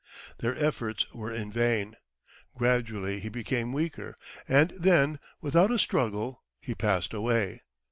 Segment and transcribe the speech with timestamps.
[0.39, 1.95] Their efforts were in vain.
[2.55, 4.15] Gradually he became weaker,
[4.47, 7.61] and then without a struggle he passed away.